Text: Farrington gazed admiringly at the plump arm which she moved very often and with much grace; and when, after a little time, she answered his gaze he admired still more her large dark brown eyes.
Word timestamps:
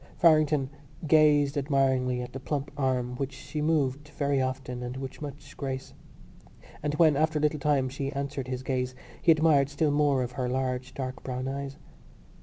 Farrington 0.17 0.71
gazed 1.05 1.59
admiringly 1.59 2.23
at 2.23 2.33
the 2.33 2.39
plump 2.39 2.71
arm 2.75 3.15
which 3.17 3.33
she 3.33 3.61
moved 3.61 4.07
very 4.07 4.41
often 4.41 4.81
and 4.81 4.97
with 4.97 5.21
much 5.21 5.55
grace; 5.55 5.93
and 6.81 6.95
when, 6.95 7.15
after 7.15 7.37
a 7.37 7.41
little 7.43 7.59
time, 7.59 7.87
she 7.87 8.11
answered 8.11 8.47
his 8.47 8.63
gaze 8.63 8.95
he 9.21 9.31
admired 9.31 9.69
still 9.69 9.91
more 9.91 10.25
her 10.25 10.49
large 10.49 10.95
dark 10.95 11.21
brown 11.21 11.47
eyes. 11.47 11.77